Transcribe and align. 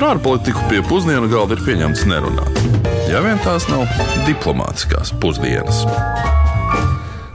Par 0.00 0.14
ārpolitiku 0.14 0.62
pie 0.70 0.78
pusdienu 0.88 1.26
galda 1.28 1.58
ir 1.58 1.60
pieņemts 1.60 2.06
nerunāt. 2.08 2.60
Ja 3.10 3.18
vien 3.20 3.36
tās 3.44 3.66
nav 3.68 3.82
diplomātiskās 4.24 5.10
pusdienas. 5.20 5.82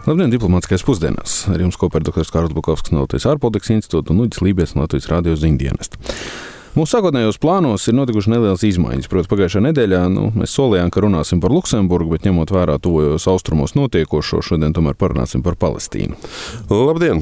Labdien, 0.08 0.32
diplomātiskais 0.34 0.82
pusdienas. 0.88 1.36
Ar 1.54 1.62
jums 1.62 1.78
kopā 1.78 2.02
ir 2.02 2.08
dr. 2.08 2.26
Kārls 2.34 2.56
Bukovskis 2.58 2.96
no 2.96 3.04
Latvijas 3.04 3.28
ārpolitikas 3.36 3.70
institūta 3.76 4.16
un 4.16 4.24
Uģis 4.26 4.42
Lībijas 4.42 4.74
no 4.74 4.88
Latvijas 4.88 5.12
radio 5.14 5.38
ziņdienas. 5.38 5.94
Mūsu 6.76 6.98
sākotnējos 6.98 7.38
plānos 7.40 7.86
ir 7.88 7.96
notikušas 7.96 8.34
nelielas 8.34 8.64
izmaiņas. 8.68 9.08
Protams, 9.08 9.30
pagājušajā 9.32 9.62
nedēļā 9.70 10.00
nu, 10.12 10.26
mēs 10.36 10.52
solījām, 10.58 10.90
ka 10.92 11.06
runāsim 11.06 11.40
par 11.40 11.54
Luksemburgu, 11.56 12.12
bet 12.12 12.26
ņemot 12.28 12.50
vērā 12.52 12.74
tuvojos 12.84 13.30
austrumos 13.32 13.78
notiekošo, 13.78 14.42
šodien 14.44 14.76
tomēr 14.76 14.98
parunāsim 15.00 15.40
par 15.46 15.56
Palestīnu. 15.62 16.20
Labdien! 16.68 17.22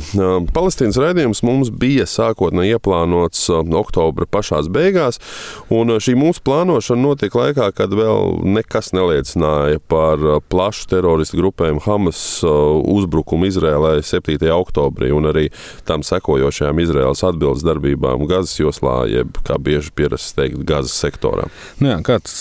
Palestīnas 0.55 0.97
raidījums 0.97 1.43
mums 1.45 1.69
bija 1.69 2.07
sākotnēji 2.09 2.73
ieplānots 2.79 3.43
oktobra 3.53 4.25
pašās 4.25 4.71
beigās, 4.73 5.21
un 5.69 5.93
šī 6.01 6.15
mūsu 6.17 6.41
plānošana 6.49 7.05
notika 7.05 7.43
laikā, 7.43 7.69
kad 7.77 7.93
vēl 7.93 8.41
nekas 8.57 8.89
neliecināja 8.97 9.83
par 9.85 10.17
plašu 10.49 10.89
teroristu 10.95 11.37
grupējumu 11.43 11.85
Hamas 11.85 12.23
uzbrukumu 12.41 13.51
Izrēlē 13.51 13.93
7. 14.01 14.49
oktobrī 14.57 15.13
un 15.13 15.29
arī 15.29 15.45
tam 15.85 16.01
sekojošajām 16.01 16.83
Izraēlas 16.87 17.21
atbildes 17.29 17.69
darbībām 17.69 18.25
Gazas 18.33 18.57
joslā, 18.57 19.03
jeb 19.13 19.42
kā 19.45 19.57
bieži 19.61 19.91
pierasts 19.95 20.35
teikt, 20.37 20.61
Gazas 20.67 20.95
sektorā. 20.97 21.47
Nu 21.81 21.91
jā, 21.91 21.99
kāds 22.05 22.35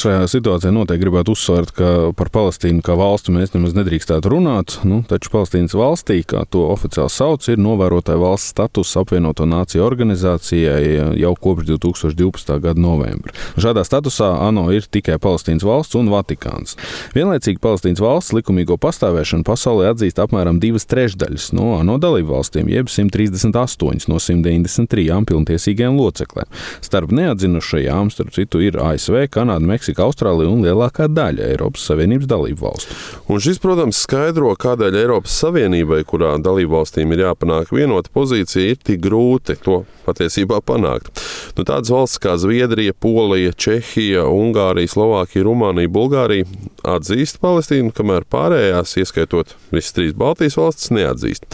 šajā 0.00 0.26
situācijā 0.30 0.72
noteikti 0.74 1.04
gribētu 1.04 1.34
uzsvērt, 1.36 1.72
ka 1.76 1.90
par 2.16 2.30
Palestīnu 2.34 2.82
kā 2.84 2.96
valsti 2.98 3.34
mēs 3.34 3.54
nemaz 3.54 3.76
nedrīkstētu 3.76 4.32
runāt. 4.32 4.78
Nu, 4.88 5.02
taču 5.08 5.32
Palestīnas 5.34 5.76
valstī, 5.76 6.20
kā 6.26 6.44
to 6.50 6.66
oficiāli 6.72 7.12
sauc, 7.12 7.46
ir 7.50 7.60
novērotāja 7.62 8.20
valsts 8.20 8.52
status 8.54 8.94
apvienoto 9.00 9.46
nāciju 9.48 9.84
organizācijai 9.86 11.18
jau 11.20 11.34
kopš 11.40 11.68
2012. 11.72 12.56
gada 12.64 12.80
novembra. 12.80 13.34
Šādā 13.60 13.84
statusā 13.86 14.32
ANO 14.46 14.68
ir 14.74 14.88
tikai 14.88 15.18
Palestīnas 15.22 15.66
valsts 15.66 15.98
un 15.98 16.10
Vatikāns. 16.12 16.76
Vienlaicīgi 17.16 17.60
Palestīnas 17.62 18.02
valsts 18.02 18.34
likumīgo 18.36 18.78
pastāvēšanu 18.80 19.46
pasaulē 19.46 19.92
atzīst 19.92 20.20
apmēram 20.22 20.60
divas 20.62 20.88
trešdaļas 20.90 21.52
no 21.56 21.76
ANO 21.80 21.98
dalību 22.02 22.34
valstīm, 22.34 22.70
jeb 22.72 22.90
138 22.92 24.08
no 24.10 24.20
193 24.22 25.24
pilntiesīgiem 25.26 25.96
locekļiem. 25.98 26.45
Starp 26.84 27.12
neatzinušajām, 27.16 28.10
starp 28.14 28.34
citu, 28.36 28.60
ir 28.64 28.78
ASV, 28.82 29.26
Kanāda, 29.32 29.66
Meksika, 29.66 30.06
Austrālija 30.06 30.52
un 30.52 30.64
lielākā 30.66 31.08
daļa 31.12 31.50
Eiropas 31.52 31.86
Savienības 31.90 32.30
dalību 32.30 32.66
valstu. 32.66 32.96
Un 33.32 33.42
šis, 33.42 33.60
protams, 33.62 34.00
skaidro, 34.06 34.52
kādēļ 34.60 35.00
Eiropas 35.02 35.36
Savienībai, 35.42 36.02
kurā 36.08 36.36
dalību 36.42 36.78
valstīm 36.78 37.14
ir 37.14 37.26
jāpanāk 37.26 37.74
vienota 37.74 38.12
pozīcija, 38.14 38.74
ir 38.74 38.82
tik 38.82 39.02
grūti 39.06 39.58
to 39.64 39.82
patiesībā 40.06 40.62
panākt. 40.66 41.10
Nu, 41.56 41.66
tādas 41.66 41.92
valsts 41.92 42.22
kā 42.22 42.36
Zviedrija, 42.40 42.94
Polija, 42.94 43.52
Čehija, 43.52 44.26
Ungārija, 44.30 44.92
Slovākija, 44.92 45.44
Rumānija, 45.46 45.92
Bulgārija 45.92 46.48
atzīst 46.86 47.40
Palestīnu, 47.42 47.92
kamēr 47.96 48.26
pārējās, 48.30 48.96
ieskaitot 49.02 49.54
visas 49.74 49.94
trīs 49.96 50.14
Baltijas 50.16 50.58
valstis, 50.58 50.92
neatzīst. 50.94 51.46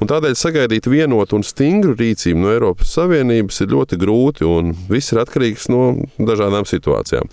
Un 0.00 0.10
tādēļ 0.10 0.36
sagaidīt 0.38 0.88
vienotu 0.90 1.38
un 1.38 1.46
stingru 1.46 1.96
rīcību 1.98 2.42
no 2.42 2.52
Eiropas 2.54 2.92
Savienības 2.96 3.62
ir 3.64 3.72
ļoti 3.74 3.98
grūti, 4.00 4.46
un 4.46 4.74
viss 4.90 5.14
ir 5.14 5.22
atkarīgs 5.24 5.70
no 5.72 5.82
dažādām 6.18 6.68
situācijām. 6.68 7.30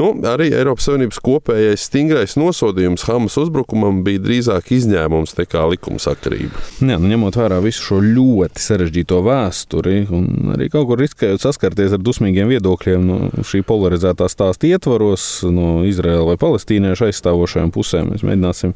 Nu, 0.00 0.10
arī 0.28 0.50
Eiropas 0.52 0.88
Savienības 0.88 1.20
kopējais 1.24 1.86
stingrais 1.88 2.36
nosodījums 2.36 3.06
Hamas 3.08 3.36
uzbrukumam 3.40 4.02
bija 4.06 4.22
drīzāk 4.24 4.72
izņēmums 4.76 5.36
nekā 5.38 5.66
likumsakarība. 5.72 6.64
Jā, 6.84 6.98
nu, 7.00 7.10
ņemot 7.12 7.38
vērā 7.40 7.60
visu 7.64 7.84
šo 7.90 8.00
ļoti 8.04 8.62
sarežģīto 8.62 9.22
vēsturi, 9.26 10.05
un 10.14 10.52
arī 10.54 10.68
kaut 10.72 10.86
kur 10.88 11.00
riskējot 11.00 11.42
saskarties 11.42 11.94
ar 11.96 12.02
dusmīgiem 12.02 12.50
viedokļiem 12.50 13.06
no 13.06 13.44
šī 13.46 13.62
polarizētā 13.66 14.28
stāsta 14.30 14.68
ietvaros, 14.68 15.24
no 15.50 15.82
Izraēla 15.88 16.32
vai 16.32 16.36
palestīniešu 16.40 17.08
aizstāvošajām 17.08 17.72
pusēm. 17.74 18.12
Mēs 18.14 18.24
mēģināsim, 18.26 18.74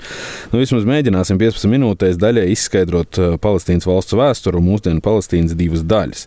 nu, 0.52 0.60
vismaz 0.60 0.88
mēģināsim 0.88 1.40
15 1.40 1.72
minūtēs 1.74 2.20
daļai 2.20 2.46
izskaidrot 2.54 3.20
uh, 3.20 3.36
Palestīnas 3.42 3.88
valsts 3.88 4.16
vēsturu 4.18 4.60
un 4.60 4.68
mūsdienu 4.70 5.04
Palestīnas 5.04 5.56
divas 5.58 5.84
daļas. 5.86 6.26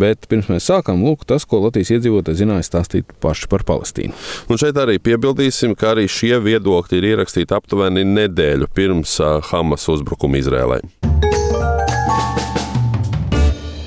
Bet 0.00 0.28
pirms 0.30 0.50
mēs 0.52 0.70
sākam, 0.70 1.04
lūk, 1.06 1.26
tas, 1.28 1.46
ko 1.48 1.62
Latvijas 1.64 1.94
iedzīvotāji 1.98 2.42
zināja 2.44 2.68
stāstīt 2.68 3.14
paši 3.24 3.50
par 3.52 3.66
Palestīnu. 3.68 4.16
Un 4.50 4.60
šeit 4.60 4.78
arī 4.80 5.00
piebildīsim, 5.02 5.76
ka 5.78 5.94
arī 5.94 6.08
šie 6.10 6.36
viedokļi 6.44 7.00
ir 7.00 7.10
ierakstīti 7.14 7.56
aptuveni 7.56 8.06
nedēļu 8.08 8.70
pirms 8.74 9.18
uh, 9.22 9.38
Hamas 9.52 9.88
uzbrukuma 9.92 10.42
Izrēlai. 10.42 10.82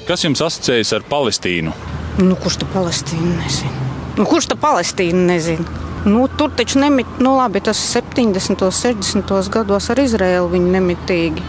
Kas 0.07 0.21
jums 0.23 0.39
asociējas 0.39 0.93
ar 0.95 1.03
Palestīnu? 1.03 1.73
Nu, 2.23 2.37
kurš 2.39 2.61
tā 2.61 2.67
Palestīna 2.71 3.33
nezina? 3.41 3.87
Nu, 4.15 4.23
kurš 4.23 4.45
tā 4.53 4.55
Palestīna 4.55 5.25
nezina? 5.33 5.65
Nu, 6.07 6.21
tur 6.39 6.53
taču 6.55 6.79
nemit, 6.79 7.17
nu 7.19 7.33
labi, 7.35 7.59
tas 7.65 7.81
70. 7.91 8.63
un 8.63 8.71
60. 8.71 9.33
gados 9.51 9.89
ar 9.91 9.99
Izraēlu 9.99 10.47
viņi 10.53 10.71
nemitīgi 10.77 11.43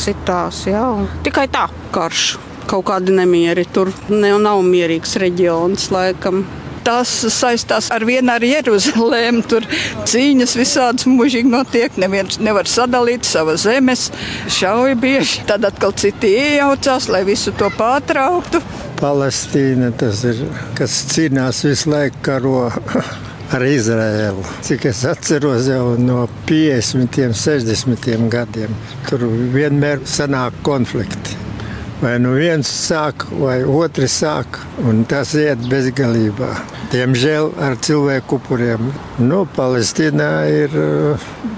sitās. 0.00 0.62
Ja? 0.70 0.86
Un 0.96 1.10
tikai 1.26 1.44
tā 1.52 1.66
karš. 1.92 2.38
Kaut 2.70 2.86
kādi 2.88 3.12
nemieri 3.12 3.66
tur 3.68 3.92
ne, 4.08 4.32
nav 4.40 4.62
mierīgs 4.64 5.18
reģions 5.20 5.90
laikam. 5.92 6.46
Tas 6.86 7.10
saistās 7.34 7.90
ar 7.94 8.04
vienu 8.08 8.32
ar 8.32 8.44
Jeruzalēmu. 8.44 9.44
Tur 9.50 9.66
cīņas 10.08 10.56
visādas 10.58 11.08
mūžīgi 11.10 11.50
notiek. 11.50 11.96
Neviens 12.00 12.40
nevar 12.42 12.68
sadalīt 12.70 13.28
savas 13.28 13.66
zemes, 13.68 14.08
šauja 14.50 14.98
bieži. 15.00 15.44
Tad 15.48 15.66
atkal 15.68 15.94
citi 16.00 16.34
iejaucās, 16.36 17.10
lai 17.12 17.24
visu 17.28 17.54
to 17.56 17.70
pārtrauktu. 17.76 18.62
Palestīna 19.00 19.92
tas 19.96 20.24
ir, 20.28 20.44
kas 20.78 21.02
cīnās 21.14 21.64
visu 21.68 21.92
laiku 21.92 22.24
karo. 22.30 22.56
Ar 23.50 23.64
Izraēlu. 23.66 24.44
Cik 24.62 24.84
es 24.92 25.00
atceros, 25.10 25.66
jau 25.66 25.96
no 25.98 26.20
50, 26.46 27.34
60 27.34 28.30
gadiem 28.30 28.78
tur 29.08 29.26
vienmēr 29.56 30.06
sanāk 30.06 30.62
konflikti. 30.62 31.39
Vai 32.00 32.14
nu 32.16 32.30
viens 32.32 32.64
sāk, 32.64 33.26
vai 33.36 33.58
otrs 33.60 34.14
sāk, 34.22 34.56
un 34.88 35.02
tas 35.04 35.34
iet 35.36 35.60
bezgalībā. 35.68 36.48
Diemžēl 36.94 37.50
ar 37.60 37.76
cilvēku 37.84 38.38
upuriem. 38.40 38.88
Nu, 39.20 39.42
Palestīnā 39.56 40.30
ir 40.48 40.78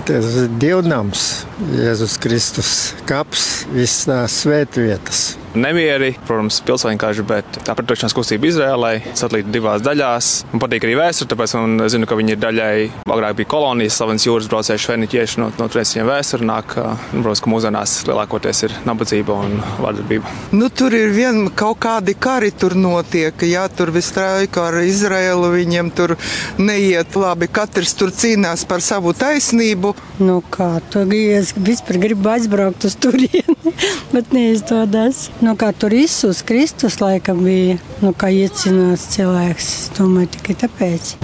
tas 0.08 0.32
dievnams, 0.58 1.28
Jēzus 1.76 2.18
Kristus 2.22 2.72
kaps, 3.06 3.68
visas 3.70 4.02
tās 4.10 4.40
svētvietas. 4.42 5.22
Nemieri, 5.52 6.14
protams, 6.24 6.62
pilsoņu 6.64 7.00
kāžu, 7.00 7.24
bet 7.28 7.58
tā 7.66 7.74
pretošanās 7.76 8.14
kustība 8.16 8.48
Izrēlai 8.48 8.94
sadalīta 9.12 9.52
divās 9.52 9.82
daļās. 9.84 10.30
Man 10.54 10.62
patīk 10.62 10.86
arī 10.86 10.94
vēsture, 10.96 11.28
tāpēc 11.32 11.52
man 11.58 11.82
zinu, 11.92 12.08
ka 12.08 12.16
viņi 12.16 12.32
ir 12.32 12.40
daļai, 12.40 12.76
agrāk 13.04 13.36
bija 13.40 13.50
kolonijas, 13.52 13.98
slavens 13.98 14.24
jūras 14.24 14.48
braucēji 14.48 14.84
šveniķieši 14.86 15.42
no, 15.42 15.50
no 15.58 15.66
turienes 15.68 15.92
viņiem 15.92 16.08
vēsture 16.08 16.48
nāk. 16.48 16.76
Nu, 17.12 17.20
protams, 17.20 17.42
ka 17.44 17.52
mūsdienās 17.52 17.96
lielākoties 18.08 18.62
ir 18.68 18.76
nabadzība 18.88 19.36
un 19.44 19.58
vardarbība. 19.82 20.32
Nu, 20.56 20.70
tur 20.72 20.96
ir 20.96 21.12
vien 21.12 21.44
kaut 21.52 21.82
kādi 21.84 22.16
kari 22.16 22.52
tur 22.56 22.76
notiek, 22.78 23.44
jā, 23.44 23.66
tur 23.76 23.92
viss 23.92 24.14
trauka 24.16 24.70
ar 24.70 24.80
Izrēlu, 24.86 25.52
viņiem 25.52 25.92
tur 25.92 26.16
neiet 26.62 27.12
labi, 27.18 27.50
katrs 27.52 27.92
tur 27.98 28.14
cīnās 28.16 28.64
par 28.68 28.80
savu 28.84 29.12
taisnību. 29.16 29.92
Nu 30.24 30.40
kā, 30.52 30.78
tu 30.92 31.04
es 31.12 31.52
vispār 31.56 32.00
gribu 32.00 32.32
aizbraukt 32.32 32.88
uz 32.88 32.96
turieni, 32.96 33.41
bet 34.14 34.32
neizdodas. 34.34 35.28
Nu, 35.44 35.56
kā 35.58 35.72
tur 35.76 35.94
Isus 35.96 36.42
Kristus 36.46 37.00
laikam 37.02 37.44
bija, 37.46 37.78
nu, 38.04 38.14
kā 38.16 38.32
iecināts 38.32 39.10
cilvēks. 39.16 39.72
Domāju, 39.98 40.34
tikai 40.38 40.58
tāpēc. 40.64 41.14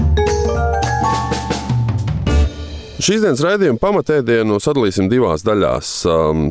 Šīs 3.09 3.23
dienas 3.25 3.41
raidījuma 3.41 3.81
pamatēdienu 3.81 4.59
sadalīsim 4.61 5.07
divās 5.09 5.41
daļās. 5.41 5.93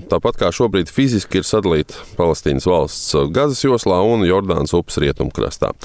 Tāpat 0.10 0.40
kā 0.42 0.48
šobrīd 0.50 0.90
fiziski 0.90 1.38
ir 1.38 1.46
sadalīta 1.46 2.02
Palestīnas 2.18 2.66
valsts 2.66 3.14
Gazas 3.30 3.62
joslā 3.62 4.00
un 4.02 4.26
Jordānas 4.26 4.74
upes 4.74 4.98
rietumkrastā. 5.04 5.76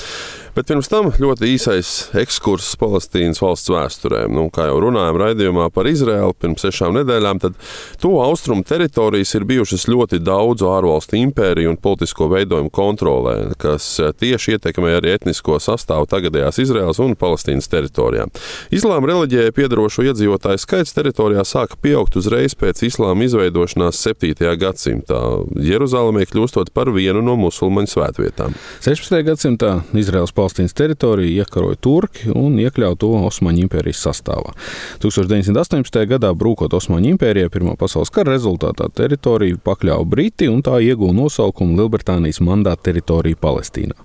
Bet 0.53 0.69
pirms 0.69 0.89
tam 0.89 1.11
ļoti 1.17 1.49
īsais 1.55 1.91
ekskurss 2.21 2.79
Palestīnas 2.81 3.41
valsts 3.41 3.69
vēsturē. 3.73 4.23
Nu, 4.33 4.47
kā 4.53 4.67
jau 4.69 4.79
runājām 4.85 5.17
raidījumā 5.21 5.69
par 5.73 5.89
Izraēlu 5.89 6.35
pirms 6.41 6.65
sešām 6.65 6.97
nedēļām, 6.99 7.41
tad 7.41 7.57
to 8.01 8.15
austrumu 8.21 8.65
teritorijas 8.69 9.33
ir 9.37 9.47
bijušas 9.49 9.87
ļoti 9.89 10.21
daudzu 10.25 10.69
ārvalstu 10.73 11.17
impēriju 11.21 11.73
un 11.73 11.81
politisko 11.81 12.29
veidojumu 12.33 12.73
kontrolē, 12.73 13.37
kas 13.61 13.95
tieši 14.21 14.59
ietekmē 14.59 14.99
arī 14.99 15.15
etnisko 15.19 15.57
sastāvu 15.61 16.09
tagadējās 16.13 16.61
Izraēlas 16.65 17.01
un 17.01 17.17
Palestīnas 17.17 17.69
teritorijā. 17.73 18.29
Islāma 18.73 19.09
reliģijai 19.09 19.57
piedarošo 19.57 20.05
iedzīvotāju 20.11 20.62
skaits 20.63 20.95
teritorijā 20.95 21.43
sāka 21.47 21.77
pieaugt 21.83 22.17
uzreiz 22.19 22.55
pēc 22.59 22.85
islāma 22.87 23.27
izveidošanās 23.27 23.99
7. 24.05 24.47
gadsimtā, 24.61 25.21
Jeruzalemē 25.63 26.25
kļūstot 26.31 26.71
par 26.75 26.91
vienu 26.95 27.23
no 27.25 27.35
musulmaņu 27.41 27.91
svētvietām. 27.91 28.55
16. 28.85 29.19
gadsimtā 29.27 29.73
Izraels 29.99 30.35
Palestīnas 30.37 30.77
teritoriju 30.79 31.43
iekaroja 31.43 31.81
turki 31.83 32.31
un 32.31 32.59
iekļāva 32.63 32.99
to 33.01 33.11
Osmaņu 33.29 33.67
impērijas 33.67 34.03
sastāvā. 34.07 34.55
1918. 35.03 36.01
gadā 36.11 36.33
brūkot 36.39 36.75
Osmaņu 36.79 37.13
impērijai 37.17 37.51
Pirmā 37.53 37.75
pasaules 37.81 38.13
kara 38.15 38.37
rezultātā 38.37 38.89
teritoriju 38.97 39.61
pakļāva 39.67 40.07
Briti 40.09 40.49
un 40.51 40.63
tā 40.65 40.79
ieguva 40.85 41.15
nosaukumu 41.17 41.79
Lielbritānijas 41.81 42.41
mandāta 42.45 42.89
teritorija 42.91 43.39
Palestīnā. 43.43 43.97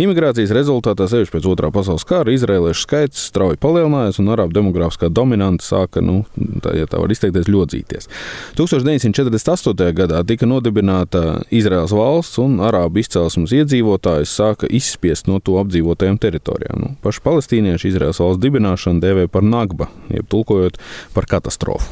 Imigrācijas 0.00 0.52
rezultātā, 0.56 1.08
sevišķi 1.10 1.36
pēc 1.36 1.48
Otrā 1.52 1.72
pasaules 1.74 2.06
kara, 2.08 2.32
izrēliešu 2.34 2.84
skaits 2.84 3.28
strauji 3.30 3.60
palielinājās 3.62 4.20
un 4.22 4.32
arabu 4.34 4.56
demogrāfiskā 4.56 5.10
dominanta 5.12 5.64
sāka, 5.64 5.97
nu, 6.04 6.22
tā, 6.64 6.74
ja 6.78 6.88
tā 6.90 7.00
var 7.02 7.12
izteikties, 7.12 7.48
ļodzīties. 7.50 8.08
1948. 8.58 9.88
gadā 9.96 10.22
tika 10.28 10.48
nodibināta 10.48 11.40
Izraels 11.54 11.94
valsts 11.96 12.40
un 12.42 12.58
arābu 12.64 13.02
izcelsmes 13.02 13.54
iedzīvotājus 13.56 14.34
sāka 14.40 14.70
izspiest 14.70 15.28
no 15.30 15.40
to 15.44 15.58
apdzīvotajām 15.62 16.18
teritorijām. 16.20 16.82
Nu, 16.82 16.90
paši 17.04 17.22
palestīnieši 17.24 17.92
Izraels 17.92 18.20
valsts 18.22 18.42
dibināšanu 18.42 19.02
dēvē 19.04 19.28
par 19.32 19.46
nagba, 19.46 19.88
jeb 20.12 20.28
tulkojot 20.30 20.78
par 21.14 21.28
katastrofu. 21.30 21.88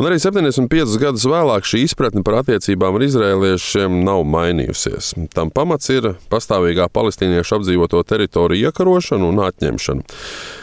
Un 0.00 0.08
arī 0.08 0.20
75 0.22 0.96
gadus 1.00 1.26
vēlāk 1.28 1.66
šī 1.68 1.84
izpratne 1.86 2.24
par 2.26 2.40
attiecībām 2.42 2.96
ar 2.96 3.06
izrēliešiem 3.06 4.00
nav 4.06 4.24
mainījusies. 4.28 5.14
Tam 5.34 5.52
pamats 5.54 5.90
ir 5.92 6.12
pastāvīgā 6.32 6.88
palestīniešu 6.92 7.58
apdzīvoto 7.58 8.02
teritoriju 8.06 8.70
iekarošana 8.70 9.28
un 9.30 9.42
atņemšana. 9.48 10.06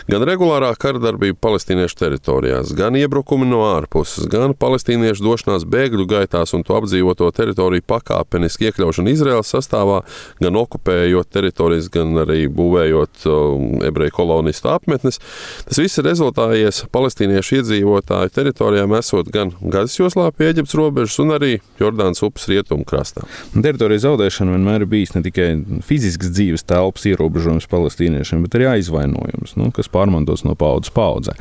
Gan 0.07 0.23
regulārā 0.23 0.69
kardarbība 0.79 1.35
palestīniešu 1.43 1.97
teritorijās, 1.99 2.71
gan 2.77 2.86
iebrukumi 2.95 3.47
no 3.49 3.63
ārpuses, 3.67 4.27
gan 4.31 4.53
palestīniešu 4.55 5.25
došanās 5.25 5.65
bēgļu 5.67 6.05
gaitās 6.07 6.53
un 6.55 6.63
to 6.63 6.77
apdzīvoto 6.77 7.27
teritoriju 7.35 7.83
pakāpeniski 7.89 8.69
iekļaušana 8.69 9.11
Izraels 9.11 9.51
sastāvā, 9.51 10.03
gan 10.39 10.59
okupējot 10.61 11.31
teritorijas, 11.33 11.89
gan 11.91 12.15
arī 12.23 12.45
būvējot 12.47 13.27
um, 13.27 13.67
ebreju 13.87 14.15
kolonistu 14.15 14.71
apmetnes. 14.71 15.19
Tas 15.67 15.81
viss 15.81 15.99
ir 15.99 16.07
rezultājies 16.07 16.83
palestīniešu 16.93 17.59
iedzīvotāju 17.59 18.33
teritorijām, 18.37 18.95
esot 18.99 19.31
gan 19.33 19.51
Gazas 19.61 19.97
joslā 19.99 20.29
pie 20.31 20.51
Eģiptes 20.53 20.77
robežas, 20.77 21.19
un 21.23 21.35
arī 21.35 21.57
Jordānas 21.81 22.23
upes 22.25 22.47
rietumu 22.51 22.87
krastā. 22.87 23.25
Teritorija 23.51 24.05
zaudēšana 24.07 24.55
vienmēr 24.55 24.85
ir 24.85 24.91
bijis 24.91 25.15
ne 25.17 25.23
tikai 25.25 25.49
fizisks 25.85 26.31
dzīves 26.31 26.65
telpas 26.67 27.07
ierobežojums 27.09 27.67
palestīniešiem, 27.71 28.45
bet 28.45 28.57
arī 28.57 28.69
aizvainojums, 28.77 29.57
nu, 29.59 29.71
kas 29.75 29.89
pārmantots 29.91 30.45
no 30.47 30.55
paudzes 30.59 30.93
paudzē. 30.95 31.35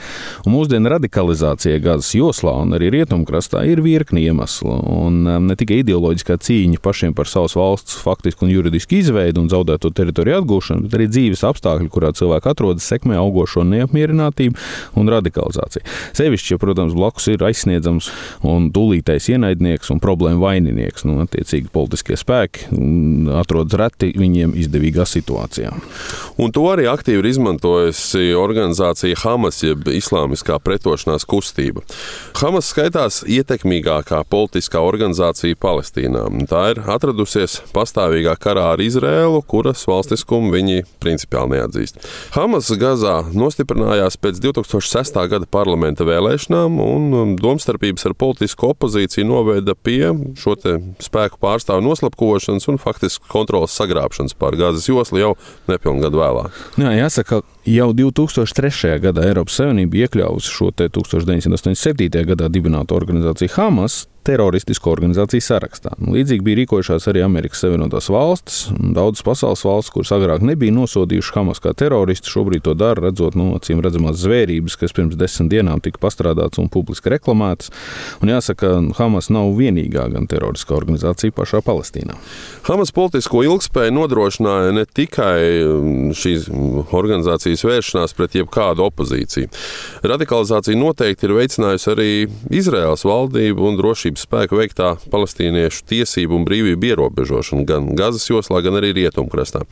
Un 0.46 0.54
mūsdienu 0.56 0.90
radikalizācija 1.26 1.80
Gazas 1.82 2.14
joslā 2.14 2.52
un 2.62 2.74
arī 2.76 2.90
rietumkrastā 2.94 3.64
ir 3.66 3.82
virkni 3.82 4.26
iemeslu. 4.26 4.76
Un 4.86 5.26
um, 5.26 5.46
ne 5.48 5.56
tikai 5.56 5.80
ideoloģiskā 5.82 6.36
cīņa 6.38 6.80
pašiem 6.82 7.14
par 7.14 7.26
savas 7.26 7.56
valsts 7.56 7.98
faktisku 8.02 8.46
un 8.46 8.52
juridisku 8.52 8.96
izveidu 9.00 9.42
un 9.42 9.50
zaudēto 9.50 9.90
teritoriju 9.90 10.40
atgūšanu, 10.40 10.86
bet 10.86 10.96
arī 10.98 11.08
dzīves 11.10 11.44
apstākļi, 11.46 11.90
kurā 11.90 12.12
cilvēki 12.16 12.50
atrodas, 12.50 12.86
sekmē 12.86 13.16
augošo 13.18 13.64
neapmierinātību 13.66 14.56
un 14.96 15.10
radikalizāciju. 15.10 15.84
Sevišķi, 16.16 16.54
ja, 16.54 16.60
protams, 16.62 16.94
blakus 16.96 17.28
ir 17.32 17.42
aizsniedzams 17.46 18.10
un 18.46 18.70
tūlītais 18.74 19.30
ienaidnieks 19.34 19.90
un 19.94 20.02
problēma 20.02 20.40
vaininieks. 20.46 21.06
Nu, 21.08 21.18
attiecīgi, 21.24 21.72
politiskie 21.74 22.18
spēki 22.18 22.70
mm, 22.70 23.32
atrodas 23.42 23.78
reti 23.80 24.12
viņiem 24.16 24.54
izdevīgā 24.62 25.06
situācijā. 25.08 25.74
Un 26.42 26.52
to 26.54 26.66
arī 26.70 26.86
aktīvi 26.90 27.22
ir 27.22 27.30
izmantojusi 27.32 28.34
organizācija 28.36 29.18
Hamas, 29.22 29.62
jeb 29.64 29.88
Islāmiskā 29.90 30.58
pretošanās 30.62 31.15
kustība. 31.24 31.84
Hamas 32.36 32.68
skaitās 32.72 33.22
ietekmīgākā 33.24 34.20
politiskā 34.28 34.82
organizācija 34.84 35.56
Palestīnā. 35.62 36.26
Tā 36.50 36.62
ir 36.74 36.82
atradusies 36.84 37.60
pastāvīgā 37.72 38.34
karā 38.42 38.66
ar 38.74 38.82
Izrēlu, 38.82 39.40
kuras 39.48 39.86
valstiskumu 39.88 40.52
viņi 40.52 40.84
principiāli 41.00 41.56
neatzīst. 41.56 42.02
Hamas 42.36 42.68
Gazā 42.76 43.22
nostiprinājās 43.32 44.18
pēc 44.20 44.42
2006. 44.44 45.16
gada 45.32 45.48
parlamenta 45.48 46.04
vēlēšanām, 46.08 46.80
un 46.82 47.36
domstarpības 47.40 48.10
ar 48.10 48.16
politisko 48.18 48.74
opozīciju 48.74 49.28
noveda 49.30 49.76
pie 49.78 50.12
šo 50.36 50.56
spēku 51.02 51.40
pārstāvu 51.42 51.84
noslapkošanas 51.86 52.68
un 52.70 52.80
faktiski 52.82 53.28
kontrolas 53.30 53.76
sagrābšanas 53.78 54.36
pār 54.38 54.56
Gazas 54.58 54.88
joslu 54.88 55.20
jau 55.22 55.34
nepilnu 55.70 56.04
gadu 56.06 56.22
vēlāk. 56.22 56.64
Jā, 56.80 56.92
jāsaka, 56.96 57.42
Jau 57.66 57.88
2003. 57.90 59.00
gadā 59.02 59.24
Eiropas 59.26 59.56
Savienība 59.58 60.04
iekļāvusi 60.04 60.52
šo 60.54 60.68
1987. 60.70 62.20
gadā 62.28 62.46
dibināto 62.46 62.94
organizāciju 62.94 63.50
Hamas 63.56 64.04
teroristisko 64.26 64.90
organizāciju 64.90 65.44
sarakstā. 65.44 65.94
Nu, 66.00 66.14
līdzīgi 66.16 66.44
bija 66.44 66.60
rīkojušās 66.62 67.06
arī 67.10 67.22
Amerikas 67.24 67.62
Savienotās 67.62 68.08
valstis. 68.12 68.64
Daudzas 68.74 69.24
pasaules 69.26 69.62
valstis, 69.66 69.92
kuras 69.94 70.12
agrāk 70.16 70.44
nebija 70.46 70.74
nosodījušas 70.74 71.34
Hamas 71.36 71.62
kā 71.62 71.72
teroristu, 71.78 72.32
šobrīd 72.32 72.64
to 72.66 72.74
dara, 72.78 73.06
redzot 73.08 73.36
no 73.38 73.50
nu, 73.50 73.60
acīm 73.60 73.82
redzamās 73.84 74.18
zvērības, 74.22 74.78
kas 74.80 74.94
pirms 74.96 75.18
desmit 75.18 75.52
dienām 75.52 75.82
tika 75.84 76.00
pastrādātas 76.02 76.60
un 76.62 76.70
publiski 76.72 77.12
reklamētas. 77.12 77.70
Un 78.24 78.32
jāsaka, 78.32 78.72
Hamas 78.98 79.30
nav 79.34 79.52
vienīgā 79.58 80.08
gan 80.14 80.26
teroristiskā 80.30 80.76
organizācija 80.78 81.34
pašā 81.36 81.62
Palestīnā. 81.66 82.16
Hamas 82.66 82.92
politisko 82.96 83.44
ilgspēju 83.46 83.94
nodrošināja 83.94 84.74
ne 84.74 84.86
tikai 84.98 85.38
um, 85.62 86.10
šīs 86.16 86.48
organizācijas 86.96 87.64
vēršanās 87.66 88.16
pret 88.16 88.38
jebkādu 88.40 88.86
opozīciju. 88.88 89.52
Radikalizācija 90.06 90.78
noteikti 90.80 91.28
ir 91.28 91.36
veicinājusi 91.36 91.92
arī 91.92 92.10
Izraels 92.56 93.04
valdību 93.06 93.68
un 93.70 93.78
drošības 93.78 94.15
drošības 94.16 94.24
spēku 94.24 94.56
veiktā 94.58 94.96
palestīniešu 95.10 95.84
tiesību 95.86 96.36
un 96.36 96.44
brīvību 96.46 96.88
ierobežošana 96.90 97.64
gan 97.66 97.94
Gazas 97.96 98.28
joslā, 98.28 98.62
gan 98.62 98.76
arī 98.78 98.92
Rietumkrastā. 98.96 99.64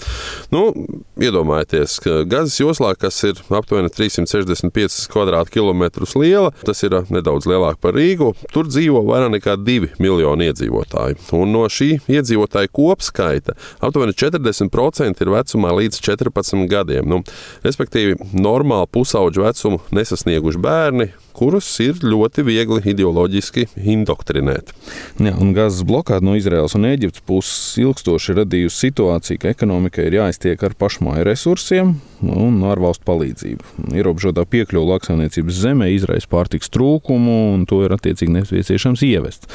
Nu, 0.53 0.73
iedomājieties, 1.19 2.01
ka 2.01 2.25
Gazas 2.25 2.59
joslā, 2.61 2.95
kas 2.97 3.23
ir 3.25 3.35
aptuveni 3.49 3.89
365 3.89 5.09
km2 5.09 6.21
liela, 6.21 6.53
tas 6.65 6.83
ir 6.85 6.95
nedaudz 7.11 7.47
lielāk 7.47 7.81
par 7.81 7.95
Rīgu, 7.95 8.35
tur 8.53 8.69
dzīvo 8.69 9.05
vairāk 9.05 9.35
nekā 9.39 9.57
2 9.57 9.95
miljoni 9.99 10.51
iedzīvotāju. 10.51 11.19
Un 11.33 11.53
no 11.53 11.65
šī 11.69 12.01
iedzīvotāju 12.09 12.73
kopskaita 12.73 13.57
aptuveni 13.81 14.13
40% 14.13 15.25
ir 15.25 15.35
vecumā 15.35 15.75
līdz 15.81 16.01
14 16.05 16.67
gadiem. 16.69 17.09
Nu, 17.09 17.23
respektīvi, 17.65 18.19
normāli 18.35 18.91
pusauģu 18.93 19.47
vecumu 19.47 19.81
nesasnieguši 19.95 20.61
bērni, 20.65 21.13
kurus 21.35 21.69
ir 21.83 21.99
ļoti 22.05 22.45
viegli 22.47 22.81
ideoloģiski 22.95 23.67
indoktrinēt. 23.95 24.71
Jā, 25.19 25.35
un 25.41 25.53
Gazas 25.57 25.85
blokāde 25.87 26.27
no 26.27 26.37
Izraels 26.39 26.77
un 26.79 26.87
Eģiptes 26.89 27.25
puses 27.27 27.75
ilgstoši 27.83 28.39
radījusi 28.41 28.89
situāciju, 28.89 29.43
ka 29.43 29.53
ekonomikai 29.55 30.09
ir 30.09 30.19
jāiztiek 30.21 30.63
ar 30.65 30.77
pašmāju 30.79 31.27
resursiem 31.29 31.97
un 32.23 32.63
ārvalstu 32.71 33.07
palīdzību. 33.11 33.75
Ierobežotā 33.99 34.47
piekļuve 34.49 34.95
lauksaimniecības 34.95 35.61
zemē 35.67 35.91
izraisa 35.95 36.31
pārtiks 36.31 36.73
trūkumu, 36.75 37.39
un 37.59 37.69
to 37.69 37.83
ir 37.85 37.95
attiecīgi 37.99 38.39
nepieciešams 38.39 39.05
ievest. 39.11 39.51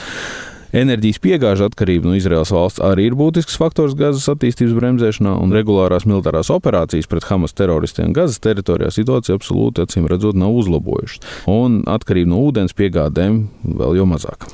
Enerģijas 0.69 1.17
piegāžu 1.17 1.65
atkarība 1.65 2.11
no 2.11 2.11
Izraels 2.13 2.51
valsts 2.53 2.81
arī 2.85 3.07
ir 3.09 3.15
būtisks 3.17 3.55
faktors 3.57 3.95
Gazas 3.97 4.27
attīstības 4.29 4.75
bremzēšanā, 4.77 5.31
un 5.41 5.49
regulārās 5.55 6.03
militārās 6.05 6.51
operācijas 6.53 7.09
pret 7.09 7.25
Hamas 7.25 7.55
teroristiem 7.57 8.11
Gazas 8.13 8.37
teritorijā 8.43 8.91
situācija 8.93 9.39
absolūti 9.39 9.81
acīm 9.81 10.05
redzot 10.11 10.37
nav 10.37 10.53
uzlabojušas. 10.53 11.23
Un 11.49 11.79
atkarība 11.89 12.29
no 12.29 12.43
ūdens 12.45 12.77
piegādēm 12.77 13.39
vēl 13.79 13.97
jau 13.97 14.05
mazāk. 14.11 14.45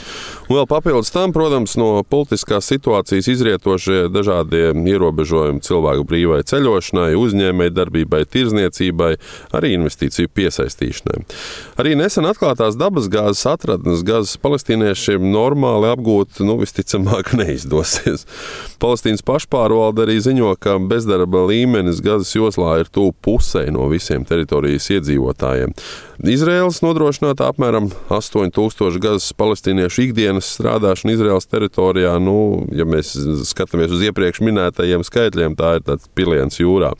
Vēl 0.47 0.63
papildus 0.71 1.11
tam, 1.11 1.33
protams, 1.35 1.73
no 1.75 1.89
politiskās 2.07 2.71
situācijas 2.71 3.27
izrietošie 3.33 4.05
dažādie 4.07 4.71
ierobežojumi 4.71 5.59
cilvēku 5.67 6.07
brīvai 6.07 6.39
ceļošanai, 6.47 7.09
uzņēmēji 7.19 7.75
darbībai, 7.75 8.23
tirzniecībai, 8.31 9.11
arī 9.57 9.73
investīciju 9.81 10.31
piesaistīšanai. 10.31 11.19
Arī 11.81 11.97
nesen 11.99 12.31
atklātās 12.31 12.79
dabasgāzes 12.79 13.43
atradnes 13.51 14.07
gazas 14.07 14.39
palestīniešiem 14.39 15.27
normāli 15.35 15.91
apgādājumi 15.91 16.04
apgūt, 16.05 16.41
nu, 16.45 16.57
visticamāk, 16.61 17.33
neizdosies. 17.39 18.25
Palestīnas 18.81 19.25
pašpārvalde 19.25 20.05
arī 20.05 20.19
ziņo, 20.21 20.53
ka 20.61 20.77
bezdarba 20.79 21.45
līmenis 21.49 22.03
Gazas 22.05 22.35
joslā 22.35 22.79
ir 22.83 22.91
tuvu 22.93 23.15
pusē 23.25 23.65
no 23.73 23.89
visiem 23.89 24.25
teritorijas 24.25 24.91
iedzīvotājiem. 24.93 25.73
Izraels 26.23 26.79
nodrošināta 26.79 27.49
apmēram 27.51 27.89
8000 28.13 29.01
gazas 29.03 29.33
palestīniešu 29.35 30.05
ikdienas 30.07 30.47
strādāšana 30.55 31.15
Izraels 31.17 31.49
teritorijā. 31.51 32.15
Nu, 32.23 32.63
ja 32.71 32.87
mēs 32.87 33.11
skatāmies 33.49 33.91
uz 33.91 34.05
iepriekš 34.07 34.39
minētajiem 34.45 35.03
skaitļiem, 35.03 35.57
tā 35.59 35.75
ir 35.79 35.85
tāds 35.89 36.07
piliens 36.15 36.61
jūrā. 36.61 36.93